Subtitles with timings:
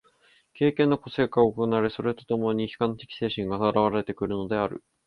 [0.55, 4.83] 経験の個性化が行われ、それと共に批判的精神が現われてくるのである。